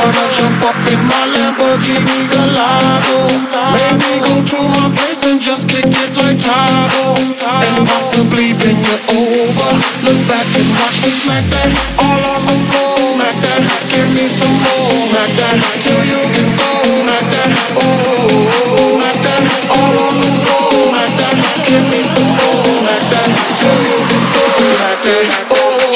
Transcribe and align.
Wanna 0.00 0.26
jump 0.34 0.62
up 0.66 0.74
in 0.90 1.00
my 1.06 1.22
Lamborghini 1.30 2.26
Gallardo 2.26 3.30
Maybe 3.70 4.18
go 4.26 4.42
to 4.42 4.58
my 4.74 4.90
place 4.90 5.22
and 5.30 5.38
just 5.40 5.68
kick 5.68 5.86
it 5.86 6.10
like 6.18 6.42
Tae 6.42 6.90
Bo 6.98 7.14
And 7.14 7.86
possibly 7.86 8.58
bend 8.58 8.74
you. 8.74 8.98
over 9.14 9.70
Look 10.02 10.18
back 10.26 10.50
and 10.50 10.70
watch 10.82 10.98
me 10.98 11.10
smack 11.14 11.46
that 11.46 11.70
All 12.02 12.22
on 12.34 12.42
the 12.42 12.58
floor 12.74 13.22
like 13.22 13.38
that 13.38 13.62
Give 13.86 14.10
me 14.18 14.26
some 14.26 14.56
more 14.66 15.14
like 15.14 15.34
that 15.38 15.62
Till 15.78 16.02
you 16.10 16.22
can 16.26 16.50
go 16.58 16.74
like 17.06 17.28
that 17.38 17.50
Oh, 17.78 18.98
like 18.98 19.20
that 19.22 19.42
All 19.78 19.94
on 20.10 20.14
the 20.18 20.30
floor 20.42 20.90
like 20.90 21.14
that 21.22 21.38
Give 21.70 21.86
me 21.86 22.02
some 22.02 22.34
more 22.34 22.82
like 22.82 23.06
that 23.14 23.30
Till 23.62 23.78
you 23.78 23.98
can 24.10 24.24
go 24.34 24.46
like 24.82 25.02
that 25.06 25.49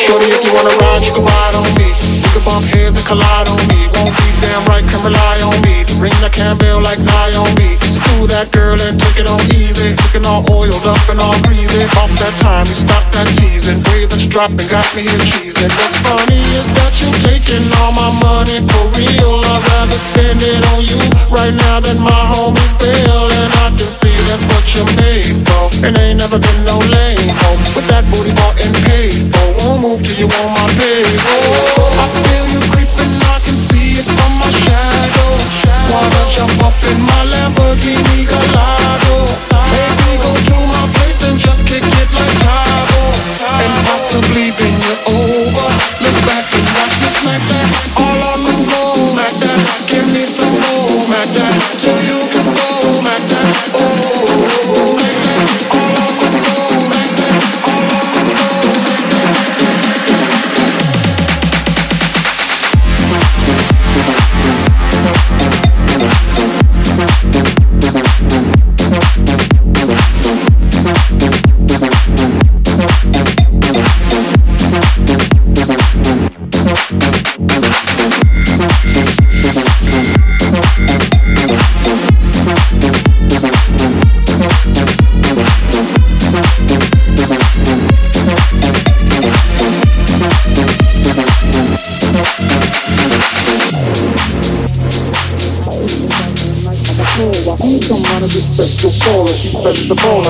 shorty 0.06 0.28
if 0.28 0.42
you 0.44 0.52
wanna 0.52 0.74
ride 0.80 1.04
you 1.04 1.12
can 1.12 1.24
ride 1.24 1.54
on 1.56 1.68
me. 1.80 1.88
You 1.88 2.28
can 2.36 2.42
bump 2.44 2.64
heads 2.68 2.96
and 2.96 3.06
collide 3.06 3.48
on 3.48 3.60
me. 3.72 3.88
Won't 3.96 4.12
be 4.20 4.28
damn 4.44 4.64
right 4.68 4.84
can 4.84 5.00
rely 5.00 5.40
on 5.44 5.56
me. 5.64 5.84
The 5.84 5.96
ring 6.00 6.16
that 6.20 6.32
can 6.32 6.56
bail 6.58 6.80
like 6.80 7.00
Naomi 7.00 7.78
So 7.80 8.00
do 8.20 8.28
that 8.34 8.52
girl 8.52 8.76
and 8.76 9.00
take 9.00 9.24
it 9.24 9.28
on 9.28 9.40
easy. 9.56 9.96
Looking 9.96 10.26
all 10.28 10.44
oiled 10.52 10.84
up 10.84 11.00
and 11.08 11.20
all 11.20 11.36
greasy. 11.48 11.84
Off 12.00 12.12
that 12.20 12.34
time 12.42 12.66
you 12.68 12.76
stop 12.84 13.04
that 13.16 13.28
teasing. 13.38 13.80
Wave 13.92 14.10
that's 14.12 14.26
dropping 14.28 14.68
got 14.68 14.84
me 14.92 15.08
here 15.08 15.24
cheesing 15.30 15.72
What's 15.72 15.98
funny 16.04 16.40
is 16.52 16.66
that 16.76 16.92
you 17.00 17.08
taking 17.24 17.64
all 17.80 17.92
my 17.94 18.10
money 18.20 18.60
for 18.60 18.84
real. 18.98 19.40
I'd 19.40 19.62
rather 19.72 20.00
spend 20.12 20.40
it 20.44 20.60
on 20.74 20.84
you 20.84 21.00
right 21.32 21.54
now 21.68 21.80
than 21.80 21.98
my 22.02 22.22
homies 22.34 22.74
bail. 22.76 23.30
And 23.30 23.50
I 23.62 23.72
can 23.72 23.88
see 23.88 24.16
that's 24.28 24.44
what 24.52 24.64
you're 24.74 24.92
made 25.00 25.36
for. 25.48 25.64
And 25.86 25.96
ain't 25.96 26.18
never 26.20 26.38
been 26.40 26.60
no 26.64 26.80
lame 26.92 27.28
hoe 27.44 27.58
With 27.76 27.86
that 27.88 28.04
booty 28.10 28.32
bought 28.36 28.56
and 28.58 28.74
paid 28.84 29.32
for. 29.32 29.46
Won't 29.62 29.80
move 29.82 29.93
till 30.02 30.18
you 30.18 30.26
on 30.26 30.50
my 30.50 30.66
payroll 30.78 31.73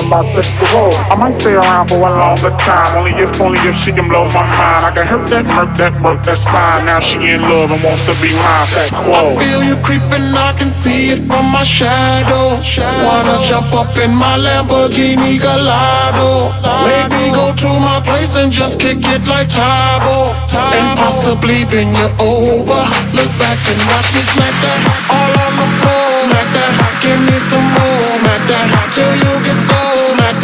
I 0.05 1.15
might 1.17 1.33
stay 1.41 1.53
around 1.57 1.89
for 1.89 1.97
a 1.97 2.11
longer 2.13 2.53
time. 2.61 2.93
Only 2.93 3.17
if, 3.17 3.41
only 3.41 3.57
if 3.65 3.75
she 3.81 3.91
can 3.91 4.07
blow 4.07 4.29
my 4.29 4.45
mind. 4.45 4.85
I 4.85 4.91
can 4.93 5.07
hurt 5.07 5.25
that, 5.33 5.45
murk 5.49 5.73
that, 5.81 5.97
work 5.97 6.21
that's 6.21 6.45
fine. 6.45 6.85
Now 6.85 6.99
she 7.01 7.17
in 7.33 7.41
love 7.41 7.73
and 7.73 7.81
wants 7.81 8.05
to 8.05 8.13
be 8.21 8.29
mine. 8.29 8.69
Fat 8.69 8.93
I 8.93 9.33
feel 9.33 9.65
you 9.65 9.73
creeping, 9.81 10.29
I 10.37 10.53
can 10.53 10.69
see 10.69 11.09
it 11.09 11.25
from 11.25 11.49
my 11.49 11.65
shadow. 11.65 12.61
Wanna 13.01 13.41
jump 13.49 13.73
up 13.73 13.97
in 13.97 14.13
my 14.13 14.37
Lamborghini 14.37 15.41
Gallardo. 15.41 16.53
Maybe 16.85 17.33
go 17.33 17.49
to 17.49 17.69
my 17.81 17.97
place 18.05 18.37
and 18.37 18.53
just 18.53 18.79
kick 18.79 19.01
it 19.01 19.25
like 19.25 19.49
Tae 19.49 19.97
Bo. 20.05 20.37
And 20.53 21.01
possibly 21.01 21.65
bend 21.65 21.97
you 21.97 22.09
over. 22.21 22.81
Look 23.17 23.31
back 23.41 23.57
and 23.57 23.81
watch 23.89 24.09
me 24.13 24.21
smack 24.21 24.53
that. 24.61 24.79
All 25.09 25.33
on 25.33 25.53
the 25.57 25.67
floor, 25.81 26.05
smack 26.29 26.47
that. 26.53 26.73
Give 27.01 27.21
me 27.25 27.37
some 27.49 27.67
more, 27.73 28.05
smack 28.21 28.41
that. 28.53 28.69
Till 28.93 29.13
you 29.17 29.33
get 29.41 29.59
so 29.65 29.94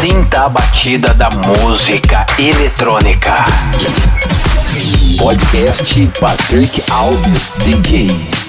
Sinta 0.00 0.46
a 0.46 0.48
batida 0.48 1.14
da 1.14 1.28
música 1.30 2.26
eletrônica. 2.36 3.34
Podcast 5.16 6.10
Patrick 6.18 6.82
Alves 6.90 7.54
DJ. 7.58 8.41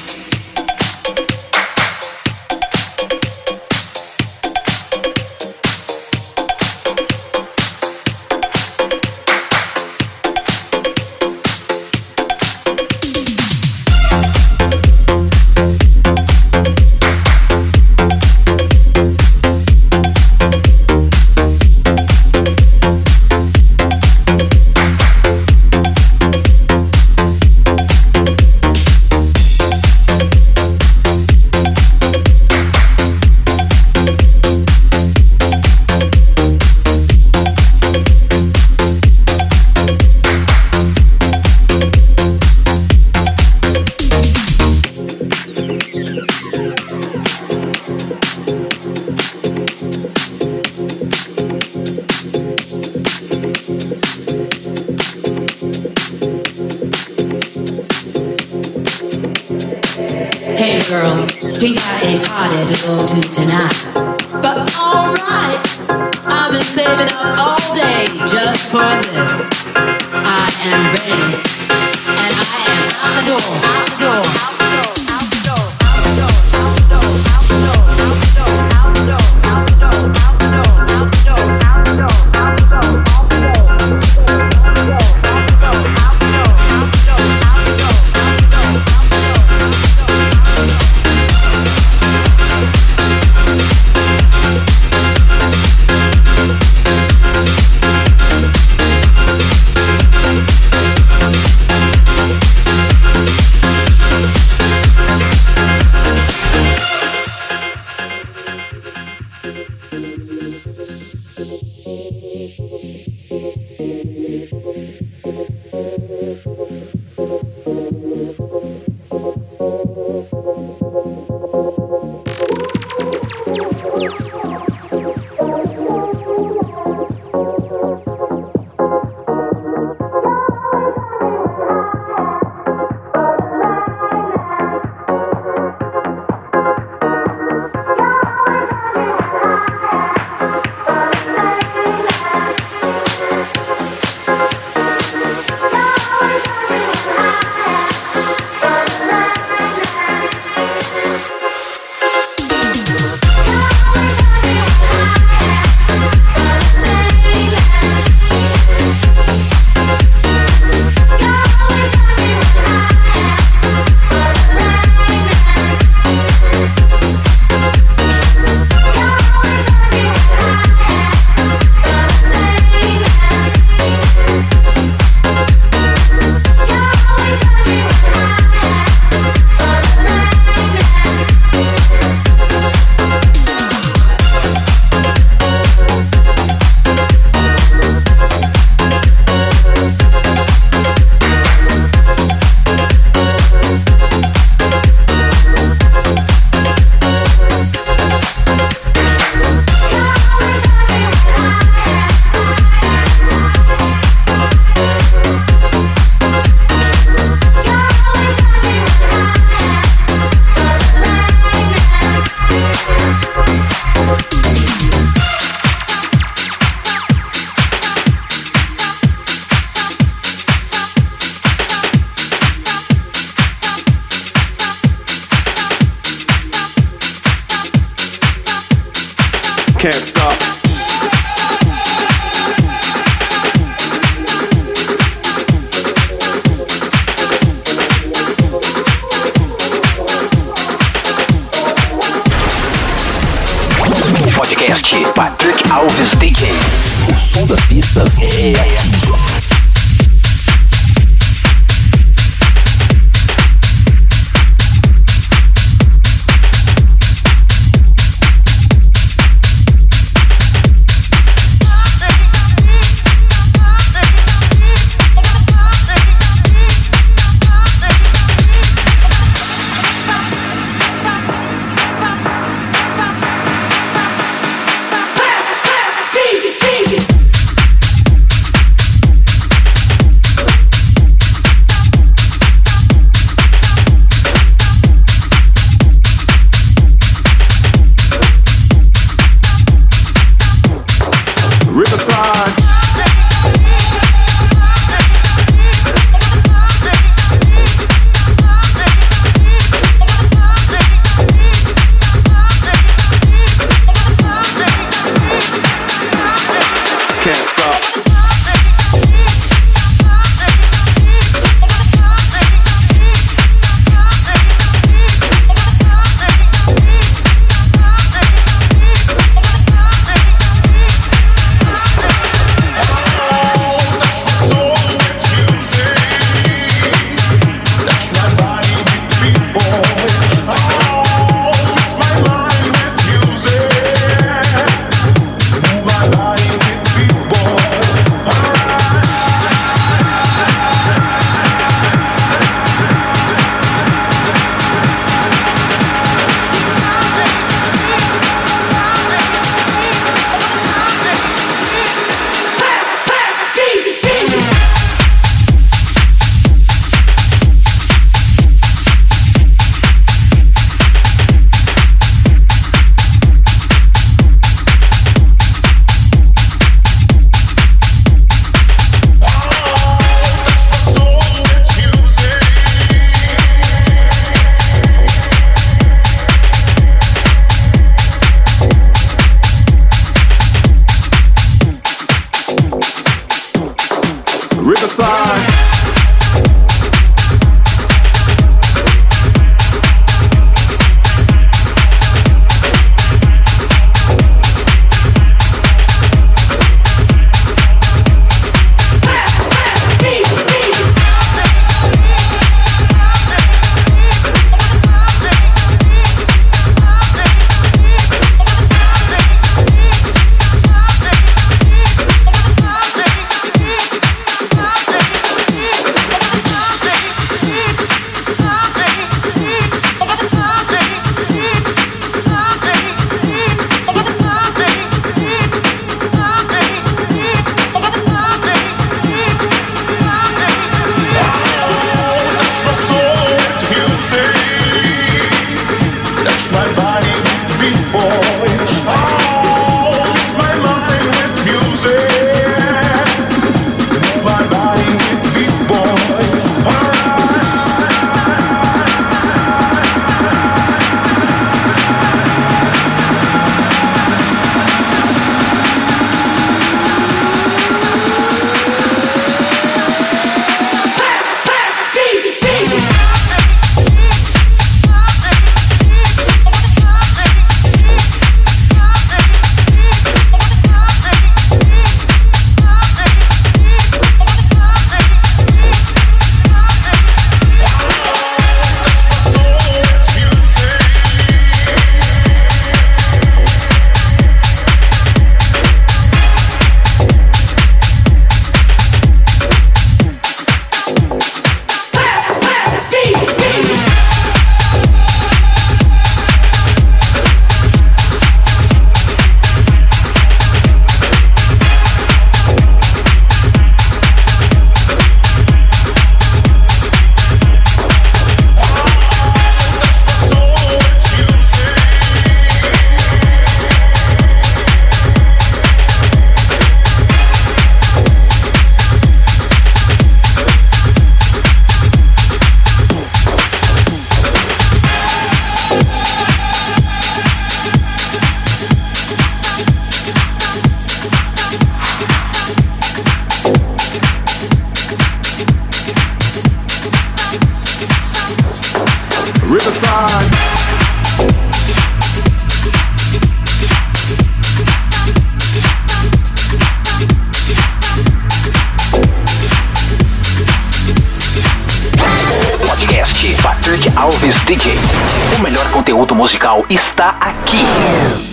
Musical 556.16 556.66
está 556.70 557.10
aqui. 557.20 558.33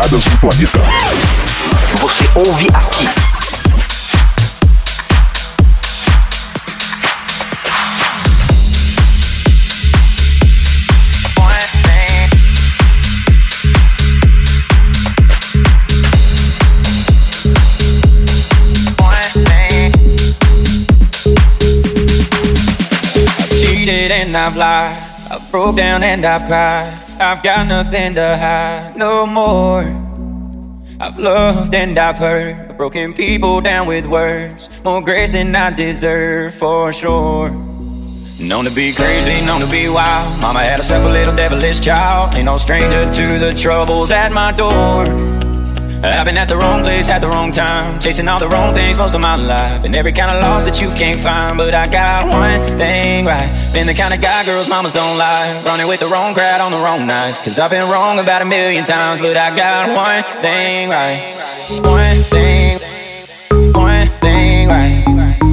tocadas 0.00 0.24
do 0.24 0.38
planeta. 0.38 0.80
Você 2.00 2.24
ouve 2.34 2.68
aqui. 2.72 3.08
I've 24.32 24.56
lied, 24.56 24.96
I've 25.30 25.50
broke 25.50 25.76
down 25.76 26.02
and 26.02 26.24
I've 26.24 26.46
cried. 26.46 27.09
I've 27.20 27.42
got 27.42 27.66
nothing 27.66 28.14
to 28.14 28.38
hide 28.38 28.96
no 28.96 29.26
more. 29.26 29.84
I've 30.98 31.18
loved 31.18 31.74
and 31.74 31.98
I've 31.98 32.16
hurt, 32.16 32.78
broken 32.78 33.12
people 33.12 33.60
down 33.60 33.86
with 33.86 34.06
words. 34.06 34.70
More 34.84 35.02
grace 35.02 35.32
than 35.32 35.54
I 35.54 35.68
deserve 35.68 36.54
for 36.54 36.94
sure. 36.94 37.50
Known 38.40 38.64
to 38.64 38.74
be 38.74 38.94
crazy, 38.94 39.44
known 39.44 39.60
to 39.60 39.70
be 39.70 39.86
wild. 39.90 40.40
Mama 40.40 40.60
had 40.60 40.78
herself 40.78 41.04
a 41.04 41.08
little 41.08 41.36
devilish 41.36 41.80
child. 41.80 42.34
Ain't 42.36 42.46
no 42.46 42.56
stranger 42.56 43.12
to 43.12 43.38
the 43.38 43.52
troubles 43.52 44.10
at 44.10 44.32
my 44.32 44.52
door. 44.52 45.04
I've 46.02 46.24
been 46.24 46.38
at 46.38 46.48
the 46.48 46.56
wrong 46.56 46.82
place 46.82 47.08
at 47.10 47.20
the 47.20 47.28
wrong 47.28 47.52
time, 47.52 48.00
chasing 48.00 48.26
all 48.26 48.40
the 48.40 48.48
wrong 48.48 48.72
things 48.74 48.96
most 48.96 49.14
of 49.14 49.20
my 49.20 49.36
life, 49.36 49.84
and 49.84 49.94
every 49.94 50.12
kind 50.12 50.30
of 50.30 50.42
loss 50.42 50.64
that 50.64 50.80
you 50.80 50.88
can't 50.88 51.20
find. 51.20 51.58
But 51.58 51.74
I 51.74 51.88
got 51.90 52.26
one 52.26 52.78
thing 52.78 53.26
right. 53.26 53.48
Been 53.74 53.86
the 53.86 53.94
kind 53.94 54.14
of 54.14 54.20
guy 54.20 54.44
girls 54.44 54.68
mamas 54.68 54.94
don't 54.94 55.18
like, 55.18 55.64
running 55.66 55.88
with 55.88 56.00
the 56.00 56.08
wrong 56.08 56.32
crowd 56.32 56.60
on 56.60 56.72
the 56.72 56.78
wrong 56.78 57.06
nights. 57.06 57.44
Cause 57.44 57.58
I've 57.58 57.70
been 57.70 57.88
wrong 57.90 58.18
about 58.18 58.40
a 58.40 58.46
million 58.46 58.82
times, 58.84 59.20
but 59.20 59.36
I 59.36 59.54
got 59.54 59.92
one 59.92 60.24
thing 60.40 60.88
right. 60.88 61.20
One 61.84 62.20
thing, 62.32 62.78
one 63.74 64.08
thing 64.24 64.68
right. 64.68 65.04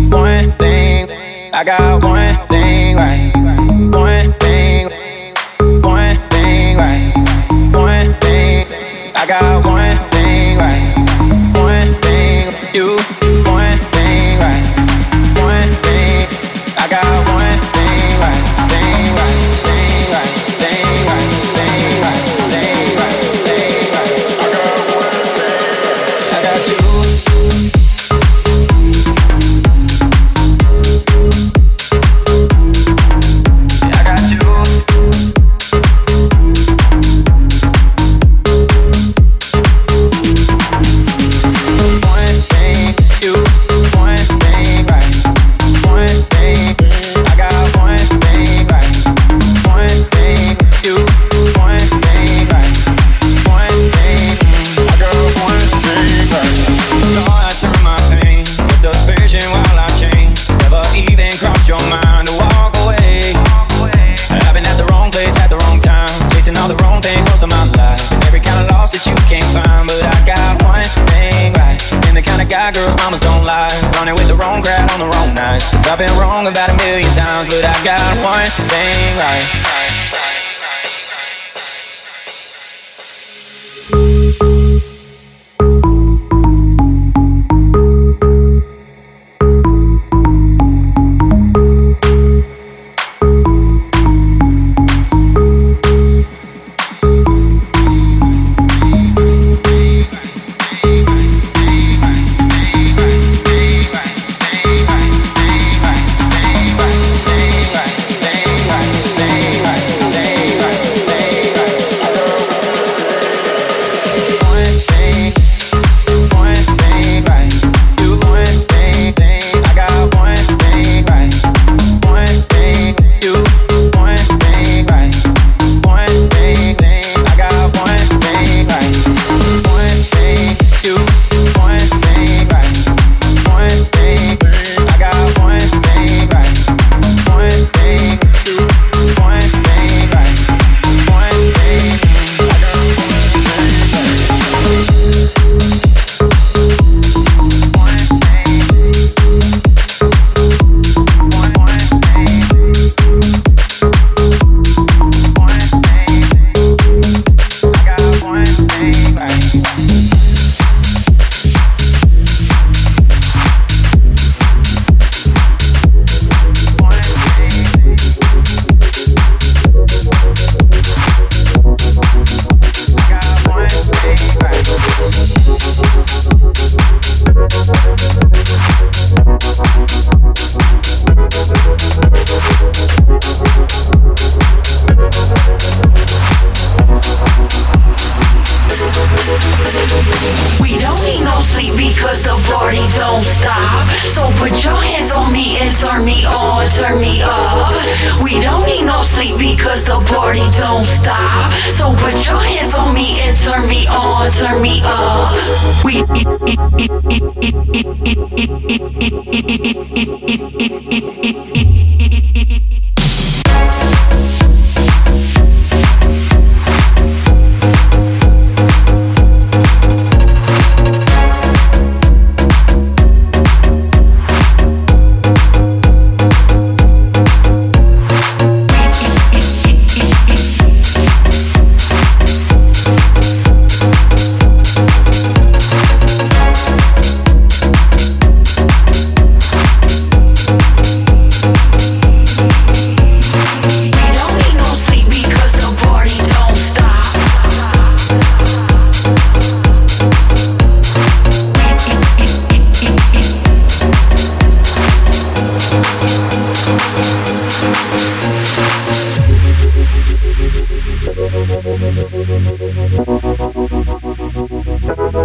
One 0.10 0.52
thing, 0.54 1.10
I 1.54 1.64
got 1.66 2.04
one. 2.04 2.18
got 3.34 3.57
wrong 76.38 76.46
about 76.46 76.70
a 76.70 76.78
million 76.86 77.10
times, 77.14 77.48
but 77.48 77.66
I 77.66 77.74
got 77.84 78.24
one 78.24 78.46
thing 78.70 79.18
right. 79.18 79.67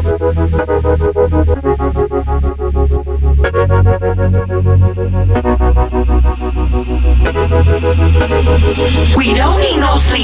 Thank 0.05 1.17
you. 1.17 1.22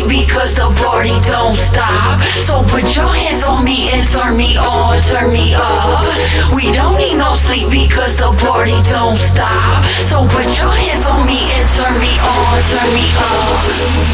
because 0.09 0.57
the 0.57 0.73
party 0.81 1.12
don't 1.29 1.55
stop. 1.55 2.18
So 2.49 2.64
put 2.64 2.88
your 2.97 3.07
hands 3.07 3.44
on 3.44 3.62
me 3.62 3.92
and 3.92 4.03
turn 4.09 4.35
me 4.40 4.57
on, 4.57 4.97
turn 5.12 5.29
me 5.31 5.53
up. 5.53 6.09
We 6.57 6.73
don't 6.73 6.97
need 6.97 7.21
no 7.21 7.37
sleep 7.37 7.68
because 7.68 8.16
the 8.16 8.33
party 8.40 8.75
don't 8.88 9.21
stop. 9.21 9.85
So 10.09 10.25
put 10.33 10.49
your 10.57 10.73
hands 10.73 11.05
on 11.07 11.29
me 11.29 11.37
and 11.61 11.68
turn 11.77 11.94
me 12.01 12.12
on, 12.25 12.57
turn 12.73 12.90
me 12.97 13.07
up. 13.21 13.61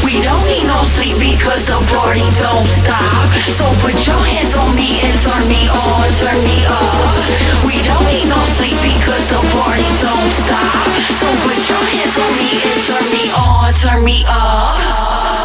We 0.03 0.19
don't 0.19 0.43
need 0.51 0.67
no 0.67 0.83
sleep 0.83 1.15
because 1.15 1.63
the 1.65 1.79
party 1.95 2.27
don't 2.43 2.67
stop. 2.67 3.31
So 3.55 3.65
put 3.79 3.95
your 4.03 4.19
hands 4.19 4.53
on 4.59 4.75
me 4.75 4.99
and 4.99 5.15
turn 5.23 5.43
me 5.47 5.63
on, 5.71 6.05
turn 6.19 6.39
me 6.43 6.59
up. 6.67 7.15
We 7.63 7.79
don't 7.87 8.05
need 8.11 8.27
no 8.27 8.41
sleep 8.59 8.77
because 8.83 9.31
the 9.31 9.41
party 9.55 9.87
don't 10.03 10.31
stop. 10.43 10.91
So 11.23 11.27
put 11.47 11.59
your 11.71 11.83
hands 11.87 12.15
on 12.19 12.31
me 12.35 12.49
and 12.51 12.79
turn 12.83 13.05
me 13.15 13.23
on, 13.31 13.67
turn 13.79 13.99
me 14.03 14.17
up. 14.27 15.44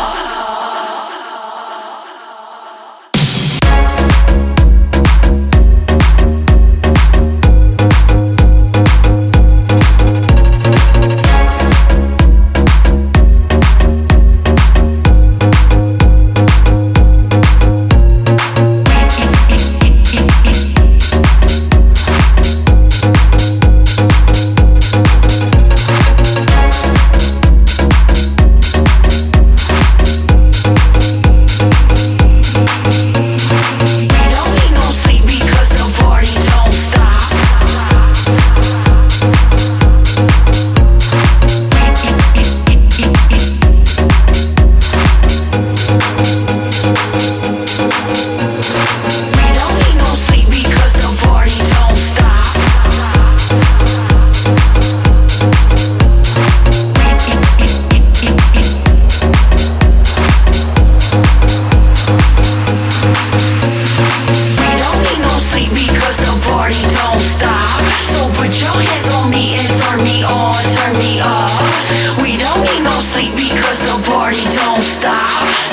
Ain't 72.61 72.85
no 72.85 72.91
sleep 72.91 73.33
because 73.33 73.81
the 73.89 73.97
party 74.11 74.45
don't 74.61 74.83
stop. 74.83 75.31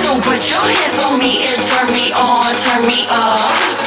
So 0.07 0.15
put 0.21 0.39
your 0.49 0.63
hands 0.63 1.03
on 1.03 1.19
me 1.19 1.43
and 1.43 1.59
turn 1.67 1.91
me 1.91 2.13
on, 2.15 2.47
turn 2.63 2.87
me 2.87 3.05
up. 3.11 3.86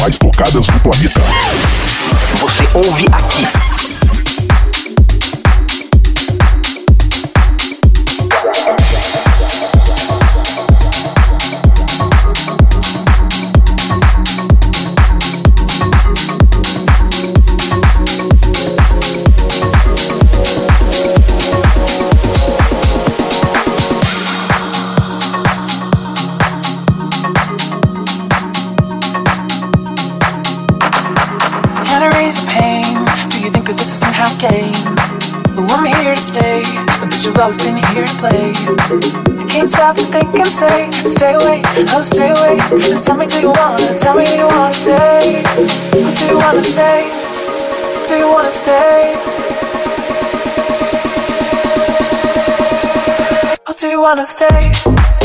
mais 0.00 0.16
tocadas 0.16 0.66
do 0.66 0.80
planeta. 0.80 1.20
Você 2.40 2.62
ouve 2.74 3.04
aqui. 3.12 3.89
You've 37.22 37.36
always 37.36 37.58
been 37.58 37.76
here 37.76 38.06
to 38.06 38.16
play. 38.16 38.54
I 38.56 39.46
can't 39.46 39.68
stop 39.68 39.96
to 39.96 40.02
think 40.04 40.34
and 40.38 40.48
say, 40.48 40.90
stay 41.04 41.34
away, 41.34 41.60
oh 41.92 42.00
stay 42.00 42.30
away. 42.30 42.58
And 42.90 42.98
tell 42.98 43.14
me, 43.14 43.26
do 43.26 43.40
you 43.40 43.50
wanna? 43.50 43.98
Tell 43.98 44.16
me, 44.16 44.24
do 44.24 44.36
you 44.36 44.46
wanna 44.46 44.72
stay? 44.72 45.42
Or 45.44 46.14
do 46.14 46.26
you 46.26 46.38
wanna 46.38 46.62
stay? 46.62 47.10
Do 48.08 48.14
you 48.16 48.26
wanna 48.26 48.50
stay? 48.50 49.16
Or 53.68 53.74
do 53.74 53.86
you 53.88 54.00
wanna 54.00 54.24
stay? 54.24 55.19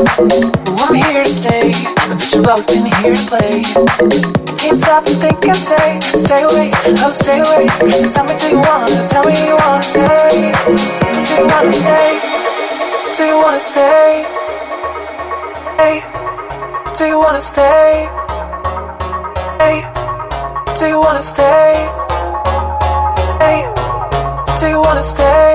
Oh, 0.00 0.86
I'm 0.86 0.94
here 0.94 1.24
to 1.24 1.28
stay, 1.28 1.72
but 2.06 2.32
you've 2.32 2.46
always 2.46 2.68
been 2.68 2.86
here 3.02 3.16
to 3.16 3.26
play. 3.26 3.64
Can't 4.54 4.78
stop 4.78 5.04
and 5.08 5.16
think 5.18 5.44
and 5.44 5.56
say, 5.56 5.98
stay 6.14 6.44
away, 6.44 6.70
oh 7.02 7.10
stay 7.10 7.40
away. 7.40 7.66
Tell 8.06 8.22
me 8.22 8.34
do 8.38 8.46
you 8.46 8.60
wanna, 8.62 9.08
tell 9.08 9.24
me 9.24 9.34
you 9.44 9.56
wanna 9.58 9.82
stay. 9.82 10.54
Do 10.70 11.34
you 11.34 11.46
wanna 11.50 11.72
stay? 11.72 12.20
Do 13.16 13.24
you 13.24 13.36
wanna 13.42 13.58
stay? 13.58 14.24
Hey, 15.78 16.04
do 16.94 17.04
you 17.04 17.18
wanna 17.18 17.40
stay? 17.40 18.06
Hey, 19.58 19.82
do 20.78 20.86
you 20.86 21.00
wanna 21.00 21.22
stay? 21.22 21.74
Hey, 23.42 23.66
do 24.60 24.68
you 24.68 24.80
wanna 24.80 25.02
stay? 25.02 25.54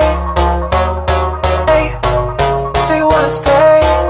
Hey, 1.64 1.96
do 2.86 2.94
you 2.94 3.06
wanna 3.08 3.30
stay? 3.30 4.03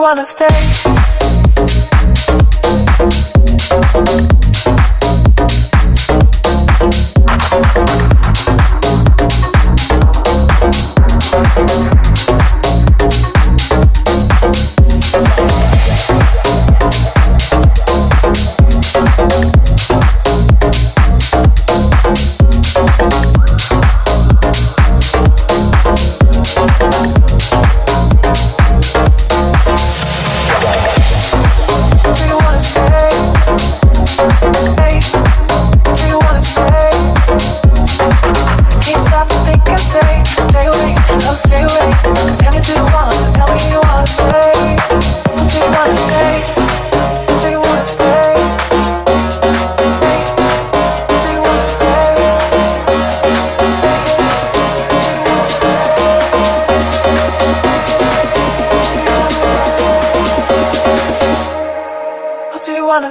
Wanna 0.00 0.24
stay? 0.24 0.99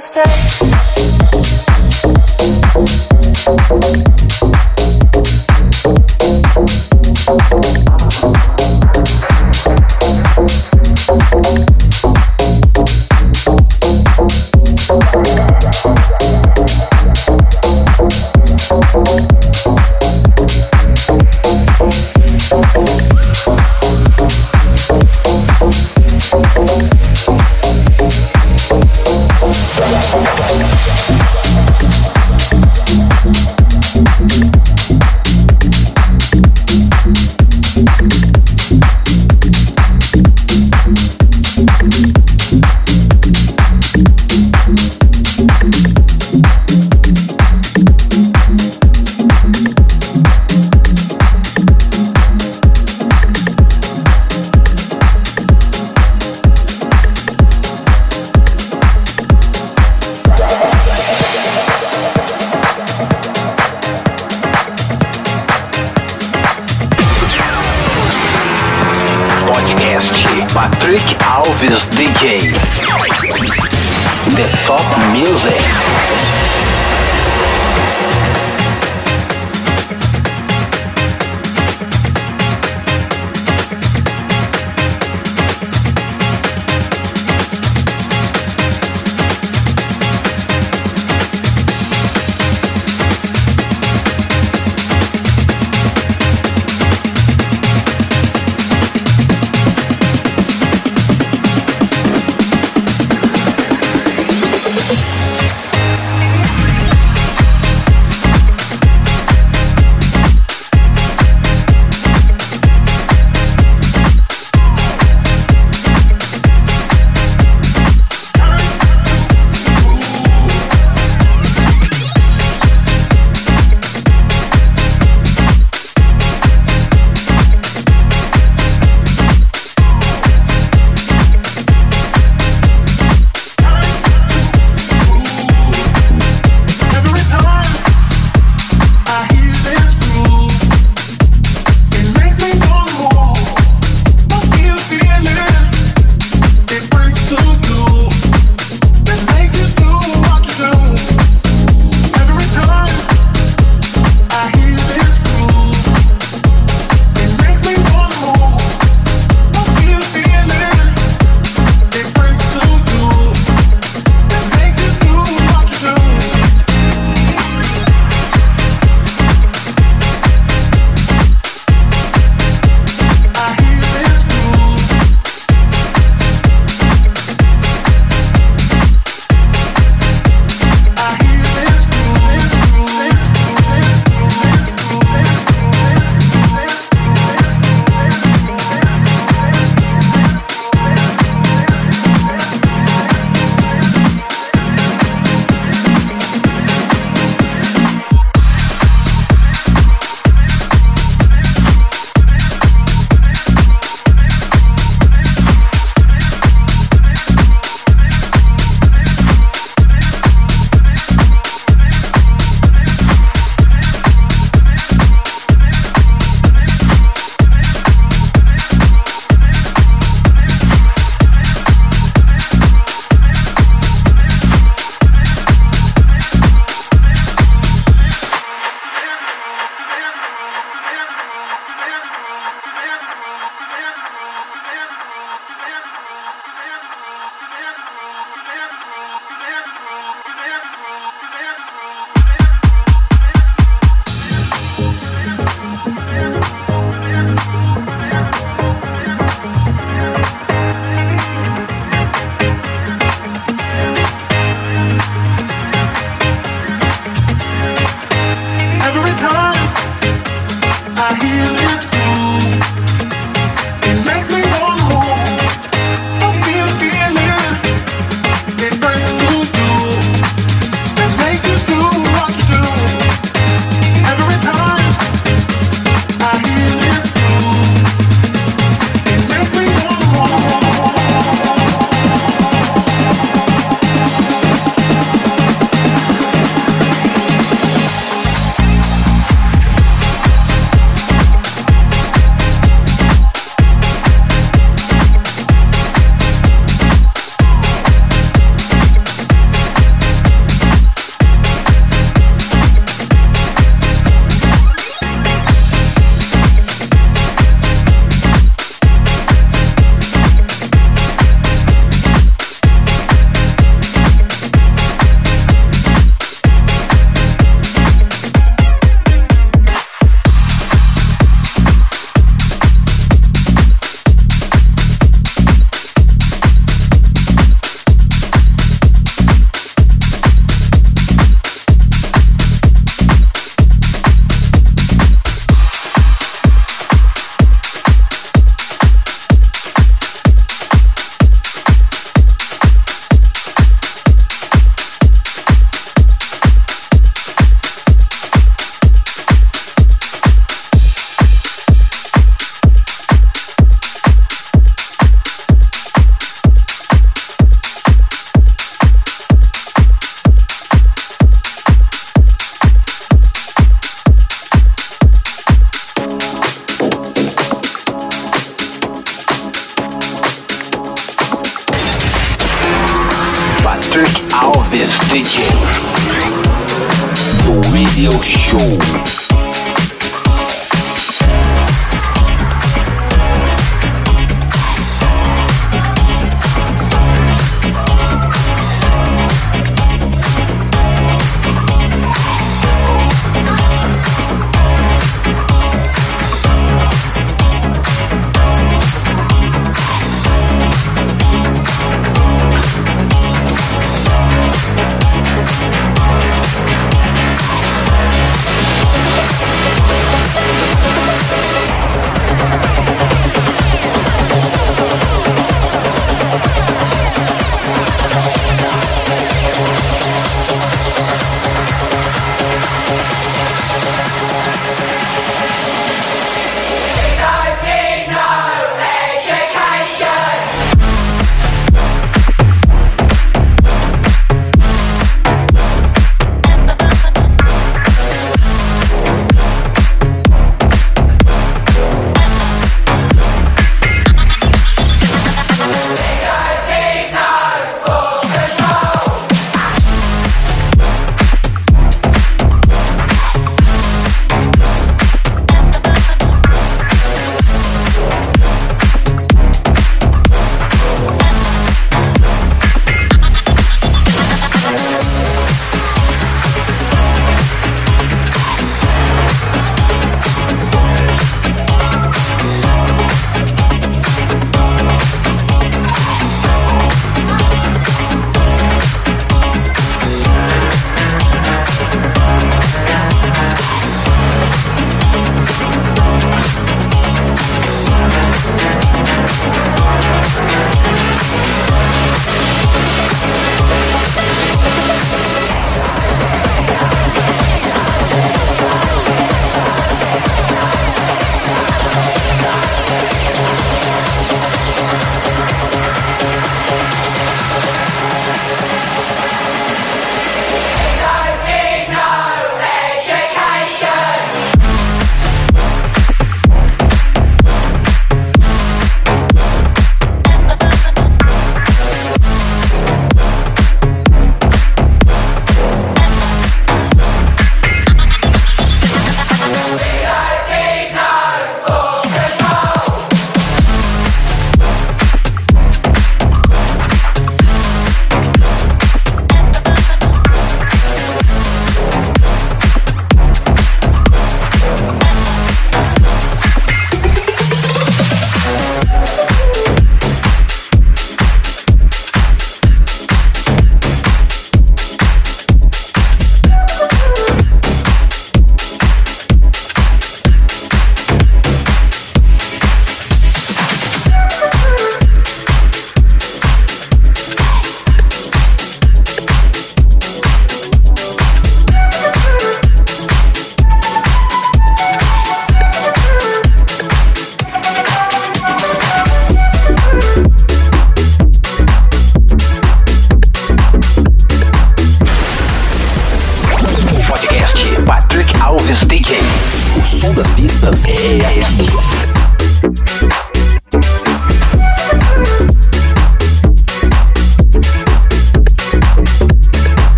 Stay? 0.00 0.49